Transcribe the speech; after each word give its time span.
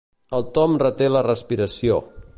El 0.37 0.45
Tom 0.55 0.79
reté 0.83 1.11
la 1.17 1.23
respiració. 1.31 2.05